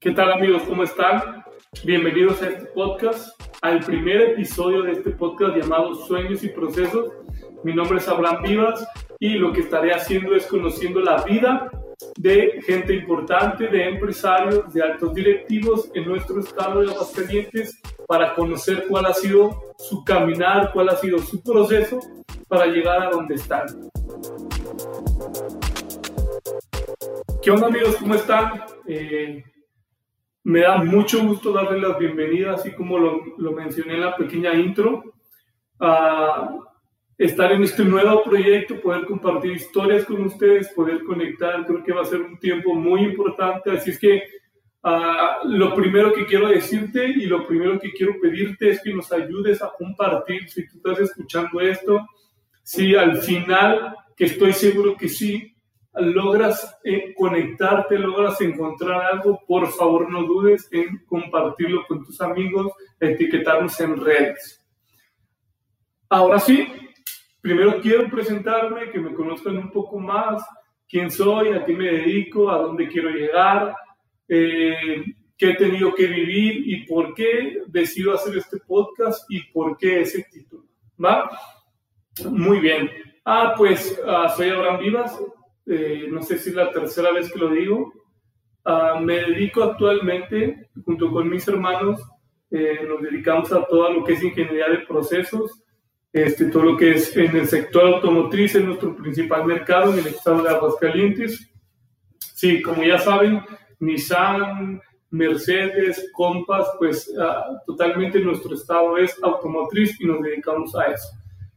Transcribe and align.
¿Qué 0.00 0.10
tal 0.10 0.32
amigos? 0.32 0.62
¿Cómo 0.68 0.82
están? 0.82 1.44
Bienvenidos 1.84 2.42
a 2.42 2.48
este 2.48 2.66
podcast, 2.66 3.40
al 3.62 3.80
primer 3.80 4.20
episodio 4.20 4.82
de 4.82 4.92
este 4.92 5.10
podcast 5.10 5.56
llamado 5.56 5.94
Sueños 5.94 6.44
y 6.44 6.48
Procesos. 6.48 7.10
Mi 7.62 7.74
nombre 7.74 7.98
es 7.98 8.08
Abraham 8.08 8.42
Vivas 8.42 8.86
y 9.18 9.34
lo 9.34 9.52
que 9.52 9.60
estaré 9.60 9.94
haciendo 9.94 10.34
es 10.34 10.46
conociendo 10.46 11.00
la 11.00 11.22
vida 11.24 11.70
de 12.18 12.60
gente 12.66 12.94
importante, 12.94 13.68
de 13.68 13.88
empresarios, 13.88 14.72
de 14.74 14.82
altos 14.82 15.14
directivos 15.14 15.90
en 15.94 16.06
nuestro 16.06 16.40
estado 16.40 16.82
de 16.82 16.92
Aguascalientes 16.92 17.80
para 18.06 18.34
conocer 18.34 18.84
cuál 18.88 19.06
ha 19.06 19.14
sido 19.14 19.74
su 19.78 20.04
caminar, 20.04 20.72
cuál 20.72 20.90
ha 20.90 20.96
sido 20.96 21.18
su 21.18 21.42
proceso 21.42 22.00
para 22.48 22.66
llegar 22.66 23.02
a 23.02 23.10
donde 23.10 23.36
están. 23.36 23.66
¿Qué 27.42 27.50
onda 27.50 27.66
amigos? 27.66 27.96
¿Cómo 27.96 28.14
están? 28.14 28.64
Eh, 28.86 29.44
me 30.44 30.60
da 30.60 30.76
mucho 30.76 31.26
gusto 31.26 31.52
darles 31.52 31.82
las 31.82 31.98
bienvenidas, 31.98 32.60
así 32.60 32.72
como 32.72 32.98
lo, 32.98 33.52
mencioné 33.52 33.94
en 33.94 34.02
la 34.02 34.16
pequeña 34.16 34.54
intro, 34.54 35.02
a 35.80 36.50
estar 37.16 37.50
en 37.52 37.62
este 37.62 37.84
nuevo 37.84 38.22
proyecto, 38.22 38.80
poder 38.80 39.06
compartir 39.06 39.52
historias 39.52 40.04
con 40.04 40.22
ustedes, 40.22 40.68
poder 40.68 41.02
conectar, 41.04 41.64
creo 41.66 41.82
que 41.82 41.92
va 41.92 42.02
a 42.02 42.06
ser 42.06 42.20
un 42.20 42.38
tiempo 42.38 42.74
muy 42.74 43.00
importante, 43.00 43.70
así 43.70 43.90
es 43.90 43.98
que 43.98 44.22
lo 45.44 45.74
primero 45.74 46.12
que 46.12 46.26
quiero 46.26 46.48
decirte 46.48 47.06
y 47.06 47.24
lo 47.24 47.46
primero 47.46 47.80
que 47.80 47.92
quiero 47.92 48.20
pedirte 48.20 48.68
es 48.68 48.82
que 48.82 48.92
nos 48.92 49.10
ayudes 49.12 49.62
a 49.62 49.72
compartir, 49.78 50.46
si 50.50 50.68
tú 50.68 50.76
estás 50.76 51.00
escuchando 51.00 51.58
esto, 51.60 52.06
si 52.62 52.94
al 52.94 53.16
final, 53.16 53.96
que 54.14 54.26
estoy 54.26 54.52
seguro 54.52 54.94
que 54.94 55.08
sí, 55.08 55.53
logras 55.96 56.78
eh, 56.84 57.14
conectarte, 57.14 57.98
logras 57.98 58.40
encontrar 58.40 59.02
algo, 59.12 59.40
por 59.46 59.68
favor 59.72 60.10
no 60.10 60.24
dudes 60.24 60.68
en 60.72 61.04
compartirlo 61.06 61.86
con 61.86 62.04
tus 62.04 62.20
amigos, 62.20 62.72
etiquetarnos 62.98 63.78
en 63.80 64.00
redes. 64.00 64.64
Ahora 66.08 66.38
sí, 66.40 66.66
primero 67.40 67.80
quiero 67.80 68.08
presentarme, 68.10 68.90
que 68.90 68.98
me 68.98 69.14
conozcan 69.14 69.56
un 69.56 69.70
poco 69.70 69.98
más, 69.98 70.44
quién 70.88 71.10
soy, 71.10 71.52
a 71.52 71.64
qué 71.64 71.72
me 71.74 71.90
dedico, 71.90 72.50
a 72.50 72.58
dónde 72.58 72.88
quiero 72.88 73.10
llegar, 73.10 73.74
eh, 74.28 75.04
qué 75.36 75.50
he 75.50 75.54
tenido 75.54 75.94
que 75.94 76.06
vivir 76.06 76.62
y 76.66 76.86
por 76.86 77.14
qué 77.14 77.62
decido 77.66 78.14
hacer 78.14 78.36
este 78.36 78.58
podcast 78.58 79.30
y 79.30 79.42
por 79.52 79.76
qué 79.76 80.00
ese 80.00 80.24
título. 80.30 80.64
¿Va? 81.02 81.30
Muy 82.30 82.60
bien. 82.60 82.90
Ah, 83.24 83.54
pues 83.56 84.00
ah, 84.06 84.32
soy 84.36 84.50
Abraham 84.50 84.80
Vivas, 84.80 85.18
eh, 85.66 86.06
no 86.10 86.22
sé 86.22 86.38
si 86.38 86.50
es 86.50 86.56
la 86.56 86.70
tercera 86.70 87.12
vez 87.12 87.32
que 87.32 87.38
lo 87.38 87.50
digo. 87.50 87.92
Ah, 88.64 88.98
me 89.00 89.16
dedico 89.16 89.62
actualmente, 89.62 90.68
junto 90.84 91.10
con 91.10 91.28
mis 91.28 91.46
hermanos, 91.48 92.00
eh, 92.50 92.80
nos 92.86 93.02
dedicamos 93.02 93.52
a 93.52 93.64
todo 93.64 93.92
lo 93.92 94.04
que 94.04 94.14
es 94.14 94.22
ingeniería 94.22 94.68
de 94.68 94.86
procesos, 94.86 95.62
este, 96.12 96.46
todo 96.46 96.62
lo 96.62 96.76
que 96.76 96.92
es 96.92 97.16
en 97.16 97.36
el 97.36 97.48
sector 97.48 97.94
automotriz, 97.94 98.54
es 98.54 98.64
nuestro 98.64 98.94
principal 98.96 99.44
mercado 99.44 99.92
en 99.92 99.98
el 99.98 100.06
estado 100.06 100.42
de 100.42 100.50
Aguascalientes. 100.50 101.50
Sí, 102.18 102.62
como 102.62 102.82
ya 102.84 102.98
saben, 102.98 103.42
Nissan, 103.80 104.80
Mercedes, 105.10 106.10
Compass, 106.12 106.66
pues 106.78 107.12
ah, 107.20 107.60
totalmente 107.66 108.20
nuestro 108.20 108.54
estado 108.54 108.96
es 108.98 109.16
automotriz 109.22 110.00
y 110.00 110.06
nos 110.06 110.22
dedicamos 110.22 110.74
a 110.76 110.86
eso. 110.86 111.08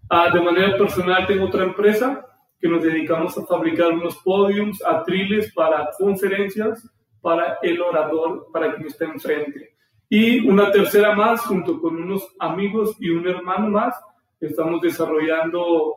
Ah, 0.09 0.29
de 0.33 0.41
manera 0.41 0.77
personal 0.77 1.25
tengo 1.27 1.45
otra 1.45 1.63
empresa 1.63 2.25
que 2.59 2.67
nos 2.67 2.83
dedicamos 2.83 3.37
a 3.37 3.45
fabricar 3.45 3.91
unos 3.91 4.17
podiums, 4.17 4.83
atriles 4.83 5.53
para 5.53 5.89
conferencias, 5.97 6.89
para 7.21 7.57
el 7.61 7.81
orador, 7.81 8.47
para 8.51 8.75
quien 8.75 8.87
está 8.87 9.05
enfrente. 9.05 9.75
Y 10.09 10.47
una 10.47 10.71
tercera 10.71 11.13
más, 11.13 11.41
junto 11.41 11.79
con 11.79 11.97
unos 11.97 12.35
amigos 12.39 12.95
y 12.99 13.09
un 13.09 13.27
hermano 13.27 13.69
más, 13.69 13.95
estamos 14.39 14.81
desarrollando 14.81 15.95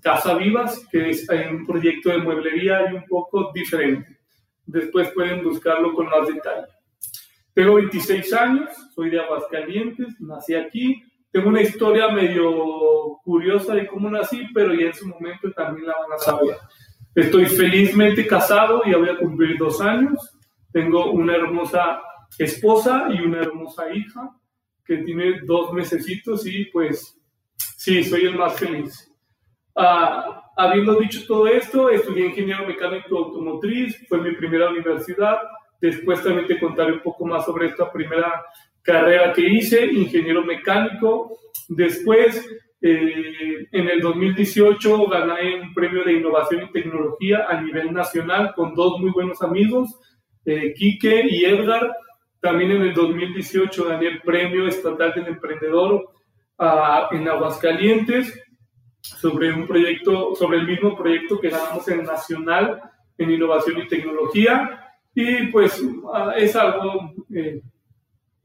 Casa 0.00 0.34
Vivas, 0.34 0.86
que 0.90 1.10
es 1.10 1.26
un 1.50 1.66
proyecto 1.66 2.10
de 2.10 2.18
mueblería 2.18 2.90
y 2.90 2.94
un 2.94 3.04
poco 3.06 3.50
diferente. 3.52 4.18
Después 4.66 5.10
pueden 5.12 5.42
buscarlo 5.42 5.94
con 5.94 6.06
más 6.06 6.26
detalle. 6.28 6.66
Tengo 7.54 7.74
26 7.76 8.32
años, 8.34 8.70
soy 8.94 9.10
de 9.10 9.20
Aguascalientes, 9.20 10.20
nací 10.20 10.54
aquí, 10.54 11.02
tengo 11.36 11.50
una 11.50 11.60
historia 11.60 12.08
medio 12.08 13.20
curiosa 13.22 13.74
de 13.74 13.86
cómo 13.86 14.08
nací, 14.08 14.46
pero 14.54 14.72
ya 14.72 14.86
en 14.86 14.94
su 14.94 15.06
momento 15.06 15.52
también 15.52 15.86
la 15.86 15.92
van 15.92 16.12
a 16.14 16.18
saber. 16.18 16.56
Estoy 17.14 17.44
felizmente 17.44 18.26
casado, 18.26 18.80
ya 18.86 18.96
voy 18.96 19.10
a 19.10 19.18
cumplir 19.18 19.58
dos 19.58 19.78
años. 19.82 20.18
Tengo 20.72 21.10
una 21.12 21.36
hermosa 21.36 22.00
esposa 22.38 23.08
y 23.10 23.20
una 23.20 23.42
hermosa 23.42 23.94
hija 23.94 24.30
que 24.82 24.96
tiene 24.96 25.42
dos 25.42 25.74
mesecitos 25.74 26.46
y 26.46 26.64
pues 26.72 27.20
sí, 27.76 28.02
soy 28.02 28.22
el 28.22 28.38
más 28.38 28.58
feliz. 28.58 29.14
Ah, 29.74 30.42
habiendo 30.56 30.94
dicho 30.94 31.20
todo 31.26 31.48
esto, 31.48 31.90
estudié 31.90 32.28
ingeniero 32.28 32.66
mecánico 32.66 33.18
automotriz, 33.18 34.08
fue 34.08 34.22
mi 34.22 34.34
primera 34.36 34.70
universidad. 34.70 35.36
Después 35.82 36.22
también 36.22 36.46
te 36.46 36.58
contaré 36.58 36.94
un 36.94 37.02
poco 37.02 37.26
más 37.26 37.44
sobre 37.44 37.66
esta 37.66 37.92
primera 37.92 38.42
carrera 38.86 39.32
que 39.32 39.42
hice, 39.42 39.86
ingeniero 39.86 40.44
mecánico. 40.44 41.38
Después, 41.68 42.48
eh, 42.80 43.66
en 43.72 43.88
el 43.88 44.00
2018, 44.00 45.06
gané 45.08 45.60
un 45.60 45.74
premio 45.74 46.04
de 46.04 46.14
innovación 46.14 46.62
y 46.62 46.72
tecnología 46.72 47.46
a 47.48 47.60
nivel 47.60 47.92
nacional 47.92 48.52
con 48.54 48.74
dos 48.74 49.00
muy 49.00 49.10
buenos 49.10 49.42
amigos, 49.42 49.90
eh, 50.44 50.72
Quique 50.74 51.26
y 51.28 51.44
Edgar. 51.44 51.92
También 52.40 52.70
en 52.70 52.82
el 52.82 52.94
2018 52.94 53.84
gané 53.86 54.06
el 54.06 54.20
premio 54.22 54.68
estatal 54.68 55.12
del 55.14 55.26
emprendedor 55.26 56.08
ah, 56.58 57.08
en 57.10 57.28
Aguascalientes 57.28 58.40
sobre 59.00 59.52
un 59.52 59.66
proyecto, 59.66 60.34
sobre 60.36 60.58
el 60.58 60.66
mismo 60.66 60.96
proyecto 60.96 61.40
que 61.40 61.50
ganamos 61.50 61.88
en 61.88 62.04
Nacional 62.04 62.80
en 63.18 63.30
Innovación 63.30 63.80
y 63.80 63.88
Tecnología. 63.88 64.82
Y 65.14 65.46
pues 65.46 65.82
ah, 66.12 66.34
es 66.36 66.54
algo 66.54 67.12
eh, 67.34 67.60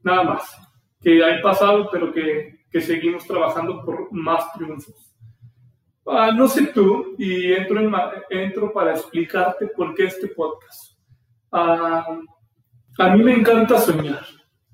nada 0.02 0.22
más, 0.22 0.56
que 1.00 1.22
hay 1.22 1.42
pasado, 1.42 1.88
pero 1.90 2.12
que, 2.12 2.60
seguimos 2.80 3.26
trabajando 3.26 3.84
por 3.84 4.10
más 4.12 4.50
triunfos. 4.54 5.14
Ah, 6.06 6.32
no 6.34 6.48
sé 6.48 6.68
tú, 6.68 7.14
y 7.18 7.52
entro, 7.52 7.80
en, 7.80 7.92
entro 8.30 8.72
para 8.72 8.92
explicarte 8.92 9.66
por 9.68 9.94
qué 9.94 10.04
este 10.04 10.28
podcast. 10.28 10.96
Ah, 11.50 12.18
a 12.98 13.16
mí 13.16 13.22
me 13.22 13.34
encanta 13.34 13.78
soñar, 13.78 14.24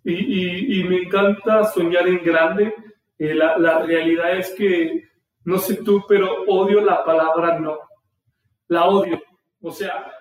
y, 0.04 0.12
y, 0.14 0.80
y 0.80 0.84
me 0.84 1.02
encanta 1.02 1.64
soñar 1.64 2.06
en 2.06 2.22
grande. 2.22 2.74
Eh, 3.18 3.34
la, 3.34 3.58
la 3.58 3.80
realidad 3.80 4.36
es 4.36 4.54
que, 4.54 5.08
no 5.44 5.58
sé 5.58 5.82
tú, 5.82 6.04
pero 6.08 6.44
odio 6.46 6.80
la 6.80 7.04
palabra 7.04 7.58
no. 7.58 7.78
La 8.68 8.84
odio. 8.84 9.20
O 9.60 9.72
sea, 9.72 10.12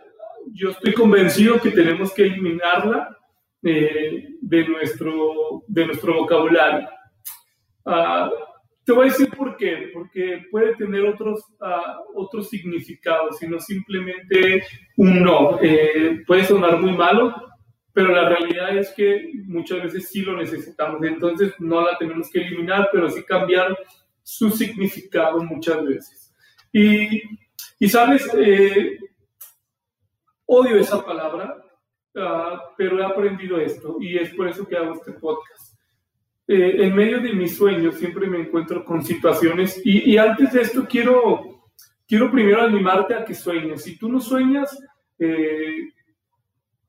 yo 0.52 0.72
estoy 0.72 0.94
convencido 0.94 1.60
que 1.62 1.72
tenemos 1.72 2.14
que 2.14 2.24
eliminarla 2.24 3.17
de, 3.62 4.66
nuestro, 4.68 5.64
de 5.68 5.86
nuestro 5.88 6.16
vocabulario. 6.16 6.88
Ah, 7.86 8.30
te 8.88 8.94
voy 8.94 9.08
a 9.08 9.12
decir 9.12 9.30
por 9.36 9.58
qué, 9.58 9.90
porque 9.94 10.46
puede 10.50 10.74
tener 10.76 11.06
otros, 11.06 11.44
uh, 11.60 12.22
otros 12.22 12.50
significados, 12.50 13.38
sino 13.38 13.60
simplemente 13.60 14.64
un 14.96 15.24
no. 15.24 15.60
Eh, 15.62 16.24
puede 16.26 16.46
sonar 16.46 16.80
muy 16.80 16.94
malo, 16.94 17.36
pero 17.92 18.14
la 18.14 18.30
realidad 18.30 18.78
es 18.78 18.92
que 18.92 19.30
muchas 19.46 19.84
veces 19.84 20.08
sí 20.08 20.22
lo 20.22 20.38
necesitamos, 20.38 21.04
entonces 21.04 21.54
no 21.60 21.82
la 21.82 21.98
tenemos 21.98 22.30
que 22.32 22.40
eliminar, 22.40 22.88
pero 22.94 23.10
sí 23.10 23.24
cambiar 23.24 23.78
su 24.24 24.50
significado 24.52 25.44
muchas 25.44 25.84
veces. 25.84 26.34
Y, 26.72 27.24
y 27.80 27.90
sabes, 27.90 28.26
eh, 28.38 29.00
odio 30.46 30.78
esa 30.78 31.06
palabra, 31.06 31.58
Ah, 32.20 32.74
pero 32.76 33.00
he 33.00 33.06
aprendido 33.06 33.60
esto 33.60 33.98
y 34.00 34.18
es 34.18 34.34
por 34.34 34.48
eso 34.48 34.68
que 34.68 34.76
hago 34.76 34.94
este 34.94 35.12
podcast. 35.14 35.78
Eh, 36.48 36.86
en 36.86 36.96
medio 36.96 37.20
de 37.22 37.34
mis 37.34 37.56
sueños 37.56 37.96
siempre 37.96 38.26
me 38.26 38.40
encuentro 38.40 38.84
con 38.84 39.04
situaciones 39.04 39.80
y, 39.86 40.14
y, 40.14 40.18
antes 40.18 40.54
de 40.54 40.62
esto 40.62 40.88
quiero, 40.90 41.62
quiero 42.08 42.32
primero 42.32 42.62
animarte 42.62 43.14
a 43.14 43.24
que 43.24 43.36
sueñes. 43.36 43.84
Si 43.84 44.00
tú 44.00 44.10
no 44.10 44.20
sueñas, 44.20 44.76
eh, 45.20 45.90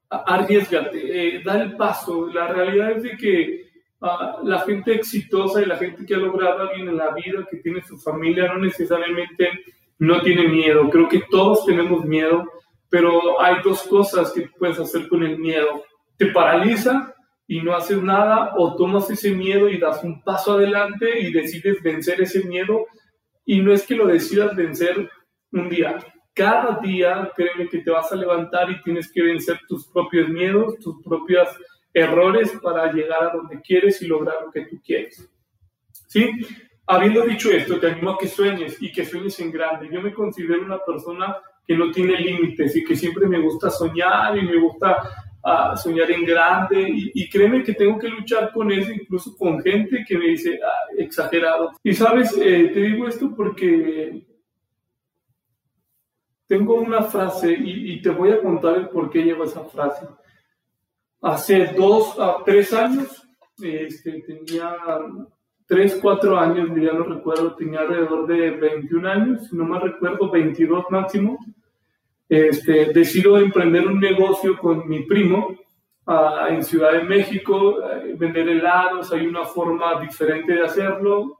arriesgate, 0.09 1.37
eh, 1.37 1.43
da 1.45 1.63
el 1.63 1.77
paso. 1.77 2.29
La 2.29 2.49
realidad 2.49 2.93
es 2.93 3.03
de 3.03 3.17
que 3.17 3.67
uh, 4.01 4.47
la 4.47 4.61
gente 4.61 4.95
exitosa 4.95 5.61
y 5.61 5.67
la 5.67 5.77
gente 5.77 6.07
que 6.07 6.15
ha 6.15 6.19
logrado 6.19 6.63
alguien 6.63 6.89
en 6.89 6.97
la 6.97 7.13
vida, 7.13 7.47
que 7.51 7.59
tiene 7.59 7.83
su 7.83 7.99
familia, 7.99 8.53
no 8.53 8.61
necesariamente 8.61 9.51
no 9.99 10.23
tiene 10.23 10.49
miedo. 10.49 10.89
Creo 10.89 11.09
que 11.09 11.25
todos 11.31 11.67
tenemos 11.67 12.05
miedo 12.05 12.45
pero 12.89 13.41
hay 13.41 13.57
dos 13.63 13.83
cosas 13.83 14.33
que 14.33 14.49
puedes 14.59 14.79
hacer 14.79 15.09
con 15.09 15.23
el 15.23 15.39
miedo. 15.39 15.85
Te 16.17 16.27
paraliza 16.27 17.15
y 17.47 17.63
no 17.63 17.75
haces 17.75 18.03
nada 18.03 18.55
o 18.57 18.77
tomas 18.77 19.11
ese 19.11 19.31
miedo 19.31 19.69
y 19.69 19.79
das 19.79 20.03
un 20.05 20.23
paso 20.23 20.53
adelante 20.53 21.21
y 21.21 21.33
decides 21.33 21.83
vencer 21.83 22.21
ese 22.21 22.45
miedo 22.45 22.87
y 23.45 23.61
no 23.61 23.73
es 23.73 23.87
que 23.87 23.97
lo 23.97 24.07
decidas 24.07 24.55
vencer 24.55 25.11
un 25.53 25.69
día, 25.71 25.99
cada 26.35 26.79
día, 26.81 27.33
créeme 27.35 27.69
que 27.69 27.79
te 27.79 27.91
vas 27.91 28.13
a 28.13 28.17
levantar 28.17 28.71
y 28.71 28.83
tienes 28.83 29.11
que 29.11 29.23
vencer 29.23 29.59
tus 29.67 29.89
propios 29.89 30.29
miedos, 30.29 30.79
tus 30.79 31.03
propios 31.03 31.49
errores 31.93 32.53
para 32.63 32.93
llegar 32.93 33.25
a 33.25 33.33
donde 33.33 33.61
quieres 33.61 34.01
y 34.03 34.07
lograr 34.07 34.37
lo 34.45 34.53
que 34.53 34.67
tú 34.67 34.81
quieres. 34.85 35.29
¿Sí? 36.07 36.31
Habiendo 36.87 37.23
dicho 37.23 37.51
esto, 37.51 37.81
te 37.81 37.89
animo 37.89 38.11
a 38.11 38.19
que 38.19 38.29
sueñes 38.29 38.81
y 38.81 38.93
que 38.93 39.05
sueñes 39.05 39.41
en 39.41 39.51
grande. 39.51 39.89
Yo 39.91 40.01
me 40.01 40.15
considero 40.15 40.63
una 40.63 40.79
persona 40.79 41.37
que 41.69 41.77
no 41.77 41.91
tiene 41.91 42.19
límites 42.19 42.75
y 42.75 42.83
que 42.83 42.97
siempre 42.97 43.29
me 43.29 43.39
gusta 43.41 43.69
soñar 43.69 44.39
y 44.39 44.43
me 44.43 44.59
gusta 44.59 45.03
uh, 45.45 45.77
soñar 45.77 46.11
en 46.11 46.25
grande 46.25 46.87
y, 46.89 47.29
créeme 47.29 47.63
que 47.63 47.75
tengo 47.75 47.99
que 47.99 48.09
luchar 48.09 48.51
con 48.55 48.73
eso, 48.73 48.91
incluso 48.91 49.37
con 49.37 49.61
gente 49.61 50.03
que 50.09 50.17
me 50.17 50.29
dice 50.29 50.59
ah, 50.65 50.95
exagerado. 50.97 51.73
Y 51.85 51.93
sabes, 51.93 52.35
eh, 52.39 52.71
te 52.73 52.81
digo 52.81 53.07
esto 53.07 53.35
porque 53.37 54.27
tengo 56.47 56.77
una 56.77 57.03
frase 57.03 57.53
y, 57.53 58.01
te 58.01 58.09
voy 58.09 58.31
a 58.31 58.41
contar 58.41 58.77
el 58.79 58.89
por 58.89 59.11
qué 59.11 59.23
llevo 59.23 59.45
esa 59.45 59.65
frase. 59.65 60.07
Hace 61.21 61.67
dos 61.77 62.19
a 62.19 62.39
tres 62.47 62.73
años, 62.73 63.29
este, 63.61 64.23
tenía 64.23 64.75
tres, 65.67 65.99
cuatro 66.01 66.39
años, 66.39 66.71
ya 66.81 66.95
no 66.95 67.05
recuerdo, 67.05 67.55
tenía 67.55 67.81
alrededor 67.81 68.27
de 68.27 68.53
21 68.53 69.09
años, 69.09 69.53
no 69.53 69.67
me 69.67 69.79
recuerdo, 69.79 70.31
22 70.31 70.87
máximo. 70.89 71.39
Este, 72.29 72.93
decido 72.93 73.39
emprender 73.39 73.87
un 73.87 73.99
negocio 73.99 74.59
con 74.59 74.87
mi 74.87 75.05
primo 75.05 75.57
ah, 76.07 76.49
en 76.51 76.63
Ciudad 76.63 76.93
de 76.93 77.05
México, 77.05 77.83
eh, 77.91 78.15
vender 78.17 78.49
helados, 78.49 79.13
hay 79.13 79.27
una 79.27 79.45
forma 79.45 79.99
diferente 80.01 80.53
de 80.53 80.65
hacerlo. 80.65 81.39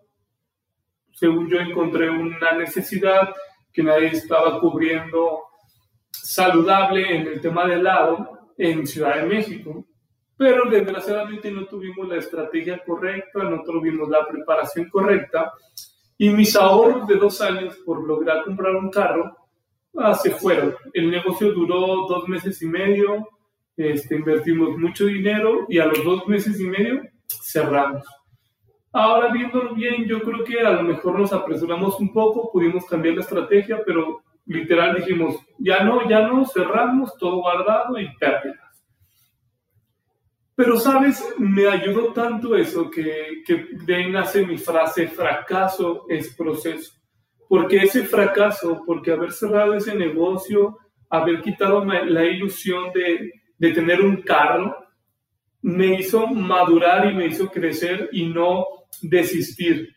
Según 1.13 1.49
yo 1.49 1.59
encontré 1.59 2.09
una 2.09 2.53
necesidad, 2.53 3.35
que 3.73 3.83
nadie 3.83 4.09
estaba 4.09 4.59
cubriendo 4.61 5.43
saludable 6.11 7.15
en 7.15 7.27
el 7.29 7.41
tema 7.41 7.67
del 7.67 7.81
helado 7.81 8.51
en 8.57 8.87
Ciudad 8.87 9.17
de 9.17 9.27
México. 9.27 9.85
Pero 10.37 10.71
desgraciadamente 10.71 11.51
no 11.51 11.67
tuvimos 11.67 12.09
la 12.09 12.17
estrategia 12.17 12.83
correcta, 12.85 13.43
no 13.45 13.63
tuvimos 13.63 14.09
la 14.09 14.27
preparación 14.27 14.89
correcta 14.89 15.53
y 16.17 16.31
mis 16.31 16.57
ahorros 16.57 17.07
de 17.07 17.17
dos 17.17 17.41
años 17.41 17.77
por 17.85 18.05
lograr 18.05 18.45
comprar 18.45 18.75
un 18.75 18.91
carro 18.91 19.37
ah, 19.97 20.15
se 20.15 20.31
fueron. 20.31 20.75
El 20.93 21.11
negocio 21.11 21.53
duró 21.53 22.07
dos 22.09 22.29
meses 22.29 22.61
y 22.63 22.67
medio, 22.67 23.29
este, 23.77 24.17
invertimos 24.17 24.77
mucho 24.77 25.07
dinero 25.07 25.67
y 25.69 25.79
a 25.79 25.87
los 25.87 26.05
dos 26.05 26.27
meses 26.27 26.61
y 26.61 26.67
medio 26.67 27.03
cerramos. 27.29 28.05
Ahora 28.93 29.33
viéndolo 29.33 29.75
bien, 29.75 30.07
yo 30.07 30.21
creo 30.23 30.45
que 30.45 30.61
a 30.61 30.71
lo 30.71 30.83
mejor 30.83 31.19
nos 31.19 31.33
apresuramos 31.33 32.01
un 32.01 32.13
poco, 32.13 32.51
pudimos 32.51 32.87
cambiar 32.87 33.17
la 33.17 33.21
estrategia, 33.21 33.81
pero 33.85 34.23
literal 34.47 34.97
dijimos, 34.97 35.37
ya 35.59 35.85
no, 35.85 36.09
ya 36.09 36.27
no, 36.27 36.45
cerramos, 36.47 37.17
todo 37.19 37.37
guardado 37.37 37.99
y 37.99 38.09
pérdidas. 38.17 38.69
Pero, 40.55 40.77
¿sabes? 40.77 41.25
Me 41.39 41.69
ayudó 41.69 42.13
tanto 42.13 42.57
eso 42.57 42.91
que, 42.91 43.43
que 43.47 43.69
de 43.85 43.95
ahí 43.95 44.11
nace 44.11 44.45
mi 44.45 44.59
frase, 44.59 45.07
fracaso 45.07 46.07
es 46.09 46.35
proceso. 46.35 46.98
Porque 47.49 47.79
ese 47.79 48.05
fracaso, 48.05 48.83
porque 48.87 49.13
haber 49.13 49.33
cerrado 49.33 49.75
ese 49.75 49.95
negocio, 49.95 50.79
haber 51.09 51.41
quitado 51.41 51.85
la 51.85 52.25
ilusión 52.25 52.93
de, 52.93 53.33
de 53.57 53.73
tener 53.73 54.03
un 54.03 54.23
carro, 54.23 54.77
me 55.63 55.99
hizo 55.99 56.27
madurar 56.27 57.11
y 57.11 57.15
me 57.15 57.27
hizo 57.27 57.49
crecer 57.49 58.09
y 58.13 58.27
no 58.27 58.67
desistir. 59.03 59.95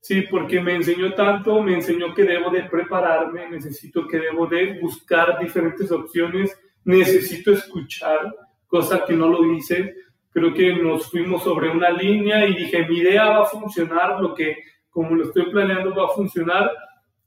Sí, 0.00 0.22
porque 0.30 0.60
me 0.60 0.74
enseñó 0.74 1.12
tanto, 1.14 1.62
me 1.62 1.74
enseñó 1.74 2.14
que 2.14 2.24
debo 2.24 2.50
de 2.50 2.62
prepararme, 2.64 3.50
necesito 3.50 4.06
que 4.06 4.18
debo 4.18 4.46
de 4.46 4.78
buscar 4.80 5.38
diferentes 5.38 5.92
opciones, 5.92 6.58
necesito 6.84 7.52
escuchar, 7.52 8.34
cosa 8.66 9.04
que 9.04 9.12
no 9.14 9.28
lo 9.28 9.52
hice. 9.52 9.94
Creo 10.30 10.54
que 10.54 10.74
nos 10.74 11.10
fuimos 11.10 11.42
sobre 11.42 11.68
una 11.68 11.90
línea 11.90 12.46
y 12.46 12.54
dije, 12.54 12.86
mi 12.88 12.98
idea 12.98 13.28
va 13.28 13.42
a 13.42 13.46
funcionar, 13.46 14.20
lo 14.20 14.34
que 14.34 14.56
como 14.88 15.14
lo 15.14 15.24
estoy 15.24 15.50
planeando 15.50 15.94
va 15.94 16.06
a 16.06 16.14
funcionar. 16.14 16.70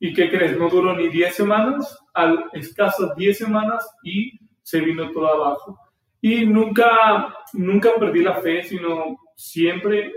¿Y 0.03 0.11
qué 0.13 0.29
crees? 0.29 0.59
No 0.59 0.67
duró 0.67 0.93
ni 0.97 1.07
10 1.07 1.33
semanas, 1.33 1.97
al 2.13 2.49
escasas 2.51 3.15
10 3.15 3.37
semanas 3.37 3.89
y 4.03 4.33
se 4.61 4.81
vino 4.81 5.09
todo 5.11 5.29
abajo. 5.29 5.79
Y 6.19 6.45
nunca, 6.45 7.33
nunca 7.53 7.91
perdí 7.97 8.21
la 8.21 8.33
fe, 8.41 8.63
sino 8.63 9.17
siempre 9.37 10.11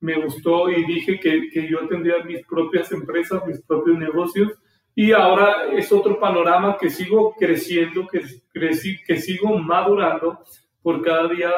me 0.00 0.20
gustó 0.20 0.68
y 0.68 0.84
dije 0.84 1.20
que, 1.20 1.48
que 1.48 1.70
yo 1.70 1.86
tendría 1.86 2.24
mis 2.24 2.44
propias 2.44 2.90
empresas, 2.90 3.46
mis 3.46 3.62
propios 3.62 3.96
negocios. 3.98 4.52
Y 4.96 5.12
ahora 5.12 5.68
es 5.72 5.92
otro 5.92 6.18
panorama 6.18 6.76
que 6.76 6.90
sigo 6.90 7.36
creciendo, 7.38 8.08
que, 8.08 8.20
crecí, 8.52 9.00
que 9.06 9.18
sigo 9.18 9.56
madurando 9.56 10.40
por 10.82 11.00
cada 11.02 11.28
día 11.28 11.52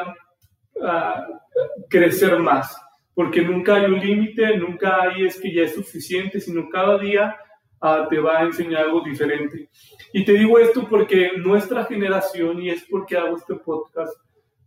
uh, 0.75 1.87
crecer 1.89 2.37
más. 2.37 2.79
Porque 3.15 3.41
nunca 3.41 3.77
hay 3.77 3.85
un 3.85 3.99
límite, 3.99 4.55
nunca 4.57 5.01
hay 5.01 5.25
es 5.25 5.41
que 5.41 5.51
ya 5.51 5.63
es 5.63 5.73
suficiente, 5.73 6.39
sino 6.39 6.69
cada 6.69 6.99
día 6.99 7.35
uh, 7.81 8.07
te 8.09 8.19
va 8.19 8.39
a 8.39 8.43
enseñar 8.43 8.83
algo 8.83 9.01
diferente. 9.01 9.69
Y 10.13 10.25
te 10.25 10.33
digo 10.33 10.59
esto 10.59 10.87
porque 10.87 11.31
nuestra 11.37 11.85
generación, 11.85 12.61
y 12.61 12.69
es 12.69 12.85
porque 12.89 13.17
hago 13.17 13.37
este 13.37 13.55
podcast, 13.55 14.13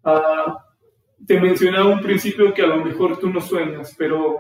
uh, 0.05 0.55
te 1.27 1.41
mencionaba 1.41 1.91
un 1.91 2.01
principio 2.01 2.53
que 2.55 2.63
a 2.63 2.67
lo 2.67 2.85
mejor 2.85 3.19
tú 3.19 3.31
no 3.31 3.41
sueñas, 3.41 3.95
pero 3.97 4.37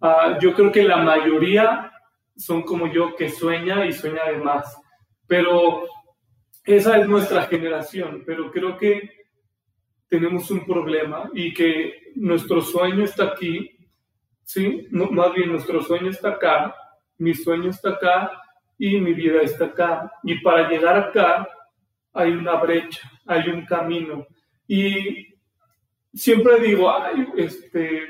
uh, 0.00 0.38
yo 0.40 0.54
creo 0.54 0.72
que 0.72 0.82
la 0.82 0.98
mayoría 0.98 1.92
son 2.36 2.62
como 2.62 2.92
yo 2.92 3.14
que 3.16 3.28
sueña 3.28 3.86
y 3.86 3.92
sueña 3.92 4.24
de 4.26 4.38
más. 4.38 4.76
Pero 5.26 5.84
esa 6.64 6.98
es 6.98 7.08
nuestra 7.08 7.42
generación, 7.46 8.22
pero 8.26 8.50
creo 8.50 8.76
que 8.76 9.10
tenemos 10.08 10.50
un 10.50 10.64
problema 10.64 11.30
y 11.34 11.52
que 11.52 12.12
nuestro 12.14 12.60
sueño 12.60 13.04
está 13.04 13.24
aquí, 13.24 13.76
¿sí? 14.44 14.86
No, 14.90 15.10
más 15.10 15.32
bien 15.34 15.50
nuestro 15.50 15.82
sueño 15.82 16.10
está 16.10 16.30
acá, 16.30 16.74
mi 17.18 17.34
sueño 17.34 17.70
está 17.70 17.90
acá 17.90 18.42
y 18.78 19.00
mi 19.00 19.12
vida 19.12 19.40
está 19.42 19.66
acá. 19.66 20.12
Y 20.22 20.40
para 20.40 20.68
llegar 20.68 20.96
acá 20.96 21.48
hay 22.12 22.32
una 22.32 22.54
brecha, 22.56 23.10
hay 23.26 23.48
un 23.48 23.64
camino. 23.66 24.26
Y 24.66 25.34
siempre 26.12 26.60
digo, 26.60 26.90
ay, 26.90 27.26
este, 27.36 28.02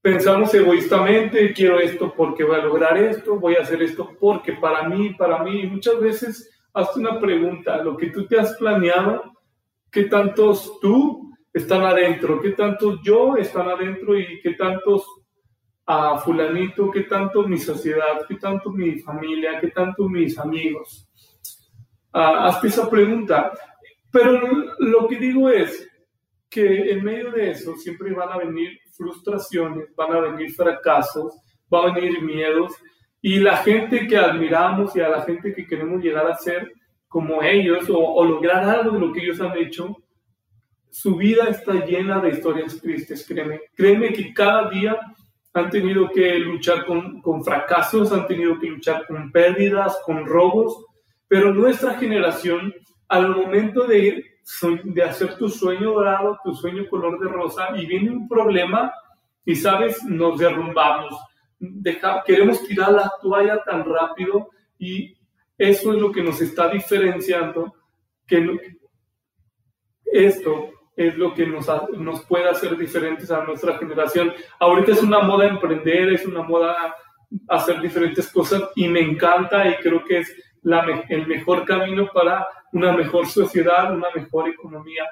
pensamos 0.00 0.52
egoístamente, 0.54 1.52
quiero 1.52 1.80
esto 1.80 2.12
porque 2.14 2.44
voy 2.44 2.56
a 2.56 2.64
lograr 2.64 2.96
esto, 2.96 3.38
voy 3.38 3.56
a 3.56 3.62
hacer 3.62 3.82
esto 3.82 4.16
porque 4.18 4.52
para 4.52 4.88
mí, 4.88 5.14
para 5.14 5.42
mí, 5.42 5.66
muchas 5.66 5.98
veces 6.00 6.50
hazte 6.72 7.00
una 7.00 7.18
pregunta, 7.20 7.82
lo 7.82 7.96
que 7.96 8.08
tú 8.08 8.26
te 8.26 8.38
has 8.38 8.54
planeado, 8.56 9.32
¿qué 9.90 10.04
tantos 10.04 10.78
tú 10.80 11.32
están 11.52 11.82
adentro? 11.82 12.40
¿Qué 12.40 12.50
tantos 12.50 13.00
yo 13.02 13.36
están 13.36 13.68
adentro 13.68 14.18
y 14.18 14.40
qué 14.42 14.54
tantos 14.54 15.06
a 15.86 16.18
fulanito, 16.18 16.90
qué 16.90 17.02
tanto 17.02 17.46
mi 17.46 17.58
sociedad, 17.58 18.26
qué 18.26 18.36
tanto 18.36 18.70
mi 18.70 18.98
familia, 19.00 19.60
qué 19.60 19.68
tanto 19.68 20.08
mis 20.08 20.38
amigos? 20.38 21.08
Ah, 22.12 22.46
hazte 22.48 22.68
esa 22.68 22.88
pregunta. 22.88 23.52
Pero 24.10 24.40
lo 24.78 25.08
que 25.08 25.16
digo 25.16 25.50
es, 25.50 25.88
que 26.54 26.92
en 26.92 27.02
medio 27.02 27.32
de 27.32 27.50
eso 27.50 27.74
siempre 27.74 28.12
van 28.12 28.30
a 28.30 28.38
venir 28.38 28.78
frustraciones, 28.92 29.92
van 29.96 30.12
a 30.12 30.20
venir 30.20 30.54
fracasos, 30.54 31.34
van 31.68 31.90
a 31.90 31.94
venir 31.94 32.22
miedos 32.22 32.72
y 33.20 33.40
la 33.40 33.56
gente 33.56 34.06
que 34.06 34.16
admiramos 34.16 34.94
y 34.94 35.00
a 35.00 35.08
la 35.08 35.22
gente 35.22 35.52
que 35.52 35.66
queremos 35.66 36.00
llegar 36.00 36.28
a 36.28 36.36
ser 36.36 36.70
como 37.08 37.42
ellos 37.42 37.86
o, 37.90 38.24
lograr 38.24 38.62
algo 38.68 38.92
de 38.92 39.00
lo 39.00 39.12
que 39.12 39.22
ellos 39.22 39.40
han 39.40 39.58
hecho, 39.58 39.96
su 40.92 41.16
vida 41.16 41.48
está 41.48 41.84
llena 41.84 42.20
de 42.20 42.30
historias 42.30 42.80
tristes, 42.80 43.26
créeme. 43.26 43.60
Créeme 43.74 44.12
que 44.12 44.32
cada 44.32 44.70
día 44.70 44.96
han 45.54 45.70
tenido 45.70 46.10
que 46.10 46.38
luchar 46.38 46.84
con, 46.84 47.22
con 47.22 47.44
fracasos, 47.44 48.12
han 48.12 48.26
tenido 48.26 48.58
que 48.58 48.66
luchar 48.66 49.06
con 49.06 49.32
pérdidas, 49.32 49.98
con 50.04 50.26
robos, 50.26 50.84
pero 51.28 51.54
nuestra 51.54 51.94
generación, 51.94 52.74
al 53.08 53.28
momento 53.28 53.86
de 53.86 54.34
de 54.84 55.02
hacer 55.02 55.36
tu 55.36 55.48
sueño 55.48 55.92
dorado, 55.92 56.38
tu 56.44 56.54
sueño 56.54 56.86
color 56.88 57.18
de 57.18 57.28
rosa, 57.28 57.68
y 57.76 57.86
viene 57.86 58.10
un 58.10 58.28
problema 58.28 58.92
y, 59.44 59.56
sabes, 59.56 60.02
nos 60.04 60.38
derrumbamos. 60.38 61.14
Deja, 61.58 62.22
queremos 62.24 62.62
tirar 62.66 62.92
la 62.92 63.10
toalla 63.22 63.62
tan 63.64 63.84
rápido 63.84 64.50
y 64.78 65.16
eso 65.56 65.92
es 65.92 66.00
lo 66.00 66.12
que 66.12 66.22
nos 66.22 66.40
está 66.40 66.68
diferenciando, 66.68 67.74
que 68.26 68.76
esto 70.04 70.70
es 70.96 71.16
lo 71.16 71.34
que 71.34 71.46
nos, 71.46 71.66
nos 71.98 72.24
puede 72.24 72.48
hacer 72.48 72.76
diferentes 72.76 73.30
a 73.30 73.44
nuestra 73.44 73.78
generación. 73.78 74.32
Ahorita 74.60 74.92
es 74.92 75.02
una 75.02 75.20
moda 75.20 75.46
emprender, 75.46 76.12
es 76.12 76.24
una 76.26 76.42
moda 76.42 76.94
hacer 77.48 77.80
diferentes 77.80 78.30
cosas 78.30 78.62
y 78.76 78.88
me 78.88 79.00
encanta 79.00 79.68
y 79.68 79.76
creo 79.76 80.04
que 80.04 80.18
es 80.18 80.34
el 81.08 81.26
mejor 81.26 81.64
camino 81.64 82.08
para 82.12 82.46
una 82.72 82.92
mejor 82.92 83.26
sociedad, 83.26 83.94
una 83.94 84.08
mejor 84.14 84.48
economía. 84.48 85.04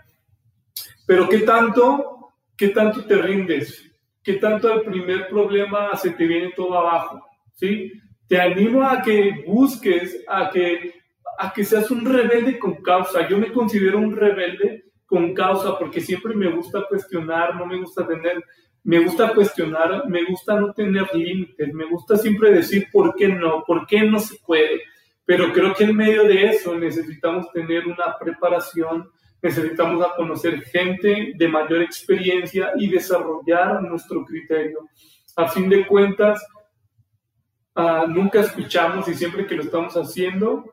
Pero 1.06 1.28
¿qué 1.28 1.40
tanto, 1.40 2.32
qué 2.56 2.68
tanto 2.68 3.04
te 3.04 3.16
rindes? 3.16 3.90
¿Qué 4.22 4.34
tanto 4.34 4.72
el 4.72 4.82
primer 4.82 5.28
problema 5.28 5.94
se 5.96 6.10
te 6.10 6.26
viene 6.26 6.52
todo 6.54 6.78
abajo? 6.78 7.24
¿Sí? 7.54 7.92
Te 8.28 8.40
animo 8.40 8.82
a 8.82 9.02
que 9.02 9.44
busques, 9.46 10.24
a 10.28 10.48
que 10.48 11.02
a 11.38 11.52
que 11.52 11.64
seas 11.64 11.90
un 11.90 12.04
rebelde 12.04 12.58
con 12.58 12.74
causa. 12.82 13.28
Yo 13.28 13.38
me 13.38 13.52
considero 13.52 13.98
un 13.98 14.14
rebelde 14.14 14.81
con 15.12 15.34
causa 15.34 15.78
porque 15.78 16.00
siempre 16.00 16.34
me 16.34 16.50
gusta 16.50 16.86
cuestionar, 16.88 17.54
no 17.54 17.66
me 17.66 17.78
gusta 17.78 18.06
tener, 18.06 18.42
me 18.82 18.98
gusta 19.00 19.34
cuestionar, 19.34 20.08
me 20.08 20.24
gusta 20.24 20.58
no 20.58 20.72
tener 20.72 21.14
límites, 21.14 21.70
me 21.74 21.84
gusta 21.84 22.16
siempre 22.16 22.50
decir 22.50 22.86
por 22.90 23.14
qué 23.14 23.28
no, 23.28 23.62
por 23.66 23.86
qué 23.86 24.04
no 24.04 24.18
se 24.18 24.36
puede. 24.36 24.80
Pero 25.26 25.52
creo 25.52 25.74
que 25.74 25.84
en 25.84 25.94
medio 25.94 26.24
de 26.24 26.46
eso 26.46 26.74
necesitamos 26.78 27.52
tener 27.52 27.86
una 27.86 28.16
preparación, 28.18 29.10
necesitamos 29.42 30.02
a 30.02 30.16
conocer 30.16 30.62
gente 30.62 31.34
de 31.36 31.46
mayor 31.46 31.82
experiencia 31.82 32.72
y 32.78 32.88
desarrollar 32.88 33.82
nuestro 33.82 34.24
criterio. 34.24 34.88
A 35.36 35.46
fin 35.46 35.68
de 35.68 35.86
cuentas, 35.86 36.42
uh, 37.76 38.06
nunca 38.08 38.40
escuchamos 38.40 39.06
y 39.08 39.14
siempre 39.14 39.44
que 39.44 39.56
lo 39.56 39.64
estamos 39.64 39.94
haciendo, 39.94 40.72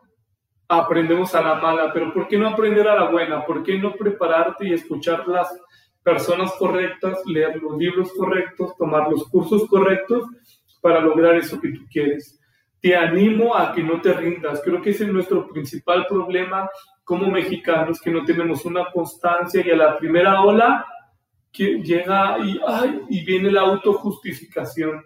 aprendemos 0.69 1.33
a 1.33 1.41
la 1.41 1.55
mala, 1.55 1.91
pero 1.91 2.13
¿por 2.13 2.27
qué 2.27 2.37
no 2.37 2.47
aprender 2.47 2.87
a 2.87 2.95
la 2.95 3.09
buena? 3.09 3.43
¿Por 3.43 3.63
qué 3.63 3.77
no 3.79 3.93
prepararte 3.93 4.67
y 4.67 4.73
escuchar 4.73 5.27
las 5.27 5.49
personas 6.03 6.53
correctas, 6.59 7.19
leer 7.25 7.59
los 7.61 7.75
libros 7.75 8.13
correctos, 8.15 8.77
tomar 8.77 9.09
los 9.09 9.27
cursos 9.29 9.67
correctos 9.67 10.27
para 10.79 11.01
lograr 11.01 11.35
eso 11.35 11.59
que 11.59 11.69
tú 11.69 11.81
quieres? 11.91 12.39
Te 12.79 12.95
animo 12.95 13.55
a 13.55 13.73
que 13.73 13.81
no 13.81 13.99
te 13.99 14.13
rindas. 14.13 14.61
Creo 14.63 14.79
que 14.79 14.91
ese 14.91 15.05
es 15.05 15.11
nuestro 15.11 15.49
principal 15.49 16.05
problema 16.07 16.69
como 17.03 17.29
mexicanos, 17.31 17.99
que 17.99 18.11
no 18.11 18.23
tenemos 18.23 18.63
una 18.63 18.91
constancia 18.91 19.65
y 19.65 19.71
a 19.71 19.75
la 19.75 19.97
primera 19.97 20.41
ola 20.41 20.85
que 21.51 21.81
llega 21.81 22.37
y, 22.39 22.59
y 23.09 23.25
viene 23.25 23.51
la 23.51 23.61
autojustificación. 23.61 25.03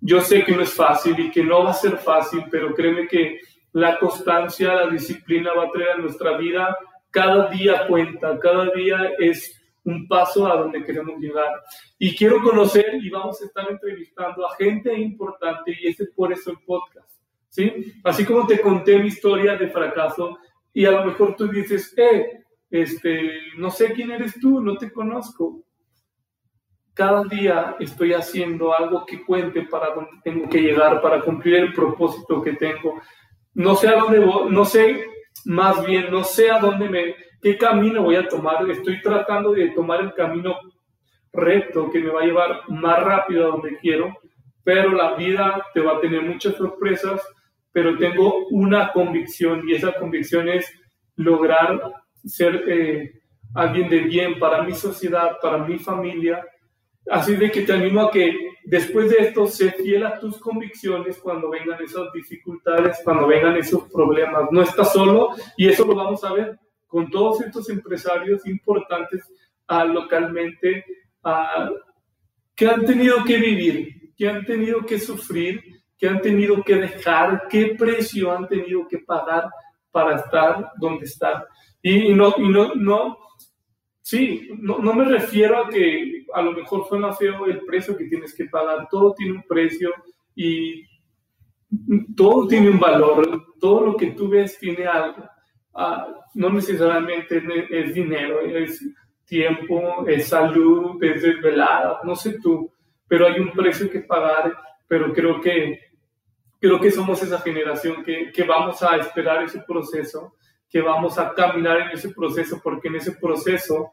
Yo 0.00 0.20
sé 0.20 0.42
que 0.42 0.54
no 0.54 0.62
es 0.62 0.74
fácil 0.74 1.18
y 1.18 1.30
que 1.30 1.44
no 1.44 1.62
va 1.62 1.70
a 1.70 1.74
ser 1.74 1.96
fácil, 1.96 2.44
pero 2.50 2.74
créeme 2.74 3.06
que 3.06 3.38
la 3.72 3.98
constancia, 3.98 4.74
la 4.74 4.90
disciplina 4.90 5.52
va 5.52 5.64
a 5.64 5.70
traer 5.70 5.90
a 5.90 5.98
nuestra 5.98 6.36
vida. 6.36 6.76
Cada 7.10 7.48
día 7.50 7.86
cuenta, 7.86 8.38
cada 8.38 8.70
día 8.70 9.12
es 9.18 9.60
un 9.84 10.06
paso 10.08 10.46
a 10.46 10.56
donde 10.56 10.84
queremos 10.84 11.18
llegar. 11.18 11.62
Y 11.98 12.14
quiero 12.14 12.42
conocer 12.42 12.94
y 13.00 13.08
vamos 13.08 13.40
a 13.40 13.46
estar 13.46 13.70
entrevistando 13.70 14.46
a 14.46 14.54
gente 14.56 14.92
importante 14.92 15.76
y 15.80 15.88
ese 15.88 16.04
es 16.04 16.10
por 16.10 16.32
eso 16.32 16.50
el 16.50 16.58
podcast. 16.66 17.08
¿sí? 17.48 17.94
Así 18.04 18.24
como 18.24 18.46
te 18.46 18.60
conté 18.60 18.98
mi 18.98 19.08
historia 19.08 19.56
de 19.56 19.68
fracaso 19.68 20.38
y 20.72 20.84
a 20.84 20.90
lo 20.90 21.04
mejor 21.06 21.36
tú 21.36 21.48
dices, 21.48 21.94
eh, 21.96 22.44
este, 22.70 23.30
no 23.56 23.70
sé 23.70 23.92
quién 23.92 24.10
eres 24.10 24.38
tú, 24.40 24.60
no 24.60 24.76
te 24.76 24.92
conozco. 24.92 25.62
Cada 26.92 27.24
día 27.24 27.76
estoy 27.78 28.12
haciendo 28.12 28.76
algo 28.76 29.06
que 29.06 29.24
cuente 29.24 29.62
para 29.62 29.94
dónde 29.94 30.10
tengo 30.24 30.48
que 30.48 30.60
llegar, 30.60 31.00
para 31.00 31.20
cumplir 31.22 31.56
el 31.56 31.72
propósito 31.72 32.42
que 32.42 32.54
tengo. 32.54 33.00
No 33.56 33.74
sé 33.74 33.88
a 33.88 33.98
dónde 33.98 34.18
voy, 34.18 34.50
no 34.50 34.66
sé, 34.66 35.06
más 35.46 35.84
bien, 35.86 36.10
no 36.10 36.24
sé 36.24 36.50
a 36.50 36.58
dónde 36.58 36.90
me, 36.90 37.14
qué 37.40 37.56
camino 37.56 38.02
voy 38.02 38.16
a 38.16 38.28
tomar. 38.28 38.70
Estoy 38.70 39.00
tratando 39.00 39.52
de 39.52 39.70
tomar 39.70 40.02
el 40.02 40.12
camino 40.12 40.58
recto 41.32 41.90
que 41.90 42.00
me 42.00 42.10
va 42.10 42.20
a 42.20 42.26
llevar 42.26 42.60
más 42.68 43.02
rápido 43.02 43.46
a 43.46 43.50
donde 43.52 43.78
quiero, 43.78 44.14
pero 44.62 44.92
la 44.92 45.14
vida 45.14 45.64
te 45.72 45.80
va 45.80 45.96
a 45.96 46.00
tener 46.00 46.20
muchas 46.20 46.54
sorpresas, 46.54 47.26
pero 47.72 47.96
tengo 47.96 48.46
una 48.50 48.92
convicción 48.92 49.66
y 49.66 49.72
esa 49.72 49.94
convicción 49.94 50.50
es 50.50 50.70
lograr 51.16 51.80
ser 52.26 52.62
eh, 52.68 53.22
alguien 53.54 53.88
de 53.88 54.00
bien 54.00 54.38
para 54.38 54.64
mi 54.64 54.74
sociedad, 54.74 55.38
para 55.40 55.58
mi 55.64 55.78
familia 55.78 56.44
Así 57.10 57.36
de 57.36 57.50
que 57.50 57.62
te 57.62 57.72
animo 57.72 58.02
a 58.02 58.10
que 58.10 58.56
después 58.64 59.10
de 59.10 59.18
esto 59.18 59.46
sé 59.46 59.70
fiel 59.72 60.04
a 60.04 60.18
tus 60.18 60.38
convicciones 60.38 61.18
cuando 61.18 61.48
vengan 61.48 61.82
esas 61.82 62.12
dificultades, 62.12 62.98
cuando 63.04 63.26
vengan 63.26 63.56
esos 63.56 63.84
problemas. 63.90 64.50
No 64.50 64.62
estás 64.62 64.92
solo 64.92 65.30
y 65.56 65.68
eso 65.68 65.84
lo 65.84 65.94
vamos 65.94 66.22
a 66.24 66.32
ver 66.32 66.58
con 66.86 67.08
todos 67.10 67.40
estos 67.42 67.68
empresarios 67.70 68.46
importantes 68.46 69.22
ah, 69.68 69.84
localmente 69.84 70.84
ah, 71.22 71.70
que 72.54 72.66
han 72.66 72.84
tenido 72.84 73.22
que 73.24 73.36
vivir, 73.36 74.12
que 74.16 74.28
han 74.28 74.44
tenido 74.44 74.84
que 74.84 74.98
sufrir, 74.98 75.62
que 75.98 76.08
han 76.08 76.20
tenido 76.20 76.62
que 76.62 76.74
dejar, 76.74 77.46
qué 77.48 77.76
precio 77.78 78.32
han 78.32 78.48
tenido 78.48 78.86
que 78.88 78.98
pagar 78.98 79.48
para 79.90 80.16
estar 80.16 80.72
donde 80.78 81.04
están. 81.04 81.44
Y, 81.82 82.12
no, 82.14 82.34
no, 82.38 82.74
no, 82.74 83.18
sí, 84.02 84.48
no 84.58 84.92
me 84.94 85.04
refiero 85.04 85.64
a 85.64 85.68
que 85.68 86.15
a 86.34 86.42
lo 86.42 86.52
mejor 86.52 86.86
suena 86.88 87.12
feo 87.12 87.46
el 87.46 87.60
precio 87.60 87.96
que 87.96 88.06
tienes 88.06 88.34
que 88.34 88.46
pagar. 88.46 88.88
Todo 88.90 89.14
tiene 89.14 89.32
un 89.32 89.42
precio 89.42 89.92
y 90.34 90.84
todo 92.16 92.46
tiene 92.46 92.70
un 92.70 92.78
valor. 92.78 93.54
Todo 93.60 93.86
lo 93.86 93.96
que 93.96 94.08
tú 94.08 94.28
ves 94.28 94.58
tiene 94.58 94.86
algo. 94.86 95.24
Ah, 95.74 96.06
no 96.34 96.50
necesariamente 96.50 97.42
es, 97.70 97.94
dinero, 97.94 98.40
es 98.40 98.82
tiempo, 99.26 100.06
es 100.06 100.28
salud, 100.28 101.02
es 101.02 101.22
desvelada, 101.22 102.00
no 102.04 102.14
sé 102.14 102.38
tú, 102.40 102.72
pero 103.06 103.26
hay 103.26 103.40
un 103.40 103.52
precio 103.52 103.90
que 103.90 104.00
pagar, 104.00 104.56
pero 104.86 105.12
creo 105.12 105.40
que, 105.40 105.80
creo 106.60 106.80
que 106.80 106.90
somos 106.90 107.22
esa 107.22 107.40
generación 107.40 108.02
que, 108.04 108.30
que 108.32 108.44
vamos 108.44 108.82
a 108.82 108.96
esperar 108.96 109.42
ese 109.42 109.60
proceso, 109.66 110.34
que 110.68 110.80
vamos 110.80 111.18
a 111.18 111.34
caminar 111.34 111.80
en 111.80 111.90
ese 111.90 112.10
proceso, 112.10 112.60
porque 112.62 112.88
en 112.88 112.96
ese 112.96 113.12
proceso 113.12 113.90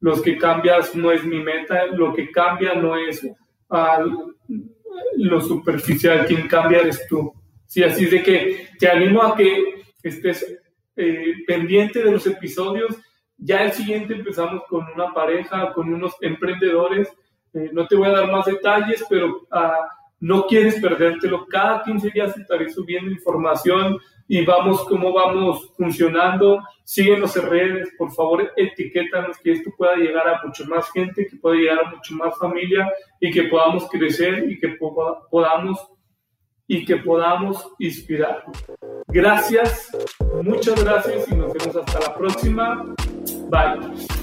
los 0.00 0.22
que 0.22 0.36
cambias 0.36 0.94
no 0.94 1.10
es 1.10 1.24
mi 1.24 1.40
meta, 1.40 1.86
lo 1.86 2.14
que 2.14 2.30
cambia 2.30 2.74
no 2.74 2.96
es 2.96 3.26
lo 5.16 5.40
superficial, 5.40 6.26
quien 6.26 6.48
cambia 6.48 6.80
eres 6.80 7.06
tú. 7.08 7.32
Sí, 7.66 7.82
así 7.82 8.06
de 8.06 8.22
que 8.22 8.68
te 8.78 8.88
animo 8.88 9.22
a 9.22 9.36
que 9.36 9.82
estés 10.02 10.58
eh, 10.96 11.34
pendiente 11.46 12.02
de 12.02 12.10
los 12.10 12.26
episodios. 12.26 12.96
Ya 13.36 13.64
el 13.64 13.72
siguiente 13.72 14.14
empezamos 14.14 14.62
con 14.68 14.86
una 14.94 15.12
pareja, 15.12 15.72
con 15.72 15.92
unos 15.92 16.14
emprendedores. 16.20 17.08
Eh, 17.54 17.70
no 17.72 17.86
te 17.86 17.96
voy 17.96 18.08
a 18.08 18.12
dar 18.12 18.32
más 18.32 18.46
detalles, 18.46 19.04
pero 19.08 19.42
uh, 19.50 19.86
no 20.20 20.46
quieres 20.46 20.80
perdértelo. 20.80 21.46
Cada 21.46 21.82
15 21.84 22.10
días 22.10 22.36
estaré 22.36 22.70
subiendo 22.70 23.10
información 23.10 23.98
y 24.28 24.44
vamos 24.44 24.84
cómo 24.84 25.12
vamos 25.12 25.72
funcionando. 25.76 26.62
Síguenos 26.84 27.34
en 27.36 27.48
redes, 27.48 27.88
por 27.96 28.12
favor, 28.12 28.52
etiquétanos 28.56 29.38
que 29.38 29.52
esto 29.52 29.70
pueda 29.76 29.96
llegar 29.96 30.28
a 30.28 30.40
mucho 30.44 30.66
más 30.66 30.90
gente, 30.92 31.26
que 31.26 31.36
pueda 31.36 31.56
llegar 31.56 31.78
a 31.80 31.90
mucho 31.90 32.14
más 32.14 32.38
familia 32.38 32.92
y 33.20 33.30
que 33.30 33.44
podamos 33.44 33.88
crecer 33.88 34.44
y 34.48 34.58
que 34.60 34.76
podamos 35.30 35.78
y 36.70 36.84
que 36.84 36.98
podamos 36.98 37.66
inspirar. 37.78 38.44
Gracias, 39.06 39.90
muchas 40.42 40.84
gracias 40.84 41.26
y 41.32 41.34
nos 41.34 41.52
vemos 41.54 41.76
hasta 41.76 42.00
la 42.00 42.14
próxima. 42.14 42.94
Bye. 43.48 44.17